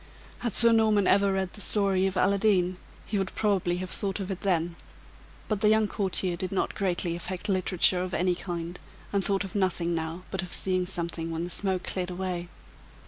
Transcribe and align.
Had 0.39 0.55
Sir 0.55 0.71
Norman 0.71 1.05
ever 1.05 1.31
read 1.31 1.53
the 1.53 1.61
story 1.61 2.07
of 2.07 2.17
Aladdin, 2.17 2.77
he 3.05 3.19
would 3.19 3.35
probably 3.35 3.77
have 3.77 3.91
thought 3.91 4.19
of 4.19 4.31
it 4.31 4.41
then; 4.41 4.75
but 5.47 5.61
the 5.61 5.69
young 5.69 5.87
courtier 5.87 6.35
did 6.35 6.51
not 6.51 6.73
greatly 6.73 7.15
affect 7.15 7.47
literature 7.47 8.01
of 8.01 8.15
any 8.15 8.33
kind, 8.33 8.79
and 9.13 9.23
thought 9.23 9.43
of 9.43 9.53
nothing 9.53 9.93
now 9.93 10.23
but 10.31 10.41
of 10.41 10.55
seeing 10.55 10.87
something 10.87 11.29
when 11.29 11.43
the 11.43 11.51
smoke 11.51 11.83
cleared 11.83 12.09
away. 12.09 12.47